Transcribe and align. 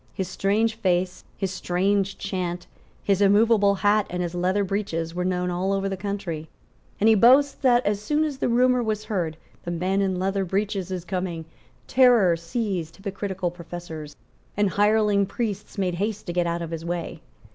His 0.15 0.27
strange 0.27 0.73
face, 0.73 1.23
his 1.37 1.51
strange 1.51 2.17
chant, 2.17 2.65
his 3.03 3.21
immovable 3.21 3.75
hat 3.85 4.07
and 4.09 4.23
his 4.23 4.33
leather 4.33 4.63
breeches 4.63 5.13
were 5.13 5.23
known 5.23 5.51
all 5.51 5.71
over 5.71 5.87
the 5.87 5.95
country; 5.95 6.49
and 6.99 7.07
he 7.07 7.13
boasts 7.13 7.53
that, 7.53 7.85
as 7.85 8.01
soon 8.01 8.23
as 8.23 8.39
the 8.39 8.49
rumour 8.49 8.81
was 8.81 9.03
heard, 9.05 9.37
"The 9.63 9.69
Man 9.69 10.01
in 10.01 10.17
Leather 10.17 10.43
Breeches 10.43 10.89
is 10.89 11.05
coming," 11.05 11.45
terror 11.85 12.35
seized 12.35 12.95
hypocritical 12.95 13.51
professors, 13.51 14.15
and 14.57 14.71
hireling 14.71 15.27
priests 15.27 15.77
made 15.77 15.93
haste 15.93 16.25
to 16.25 16.33
get 16.33 16.47
out 16.47 16.63
of 16.63 16.71
his 16.71 16.83
way. 16.83 17.21